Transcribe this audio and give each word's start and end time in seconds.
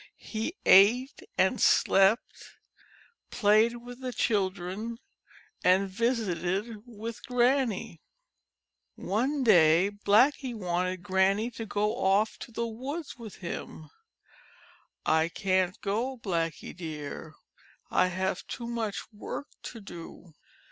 He 0.17 0.55
ate 0.65 1.21
and 1.37 1.61
slept, 1.61 2.55
played 3.29 3.75
with 3.77 4.01
the 4.01 4.11
children, 4.11 4.97
and 5.63 5.87
vis 5.91 6.21
ited 6.21 6.81
with 6.87 7.23
Granny. 7.27 8.01
One 8.95 9.43
day 9.43 9.91
Blackie 9.91 10.55
wanted 10.55 11.03
Granny 11.03 11.51
to 11.51 11.67
go 11.67 11.97
off 11.97 12.39
to 12.39 12.51
the 12.51 12.65
woods 12.65 13.19
with 13.19 13.35
him. 13.35 13.91
77 15.05 15.05
GRANNY'S 15.05 15.05
BLACKIE 15.05 15.25
"I 15.25 15.29
can't 15.29 15.81
go, 15.81 16.17
Blackie, 16.17 16.75
dear. 16.75 17.35
I 17.91 18.07
have 18.07 18.47
too 18.47 18.65
much 18.65 19.03
work 19.13 19.49
to 19.61 19.79
do." 19.81 20.33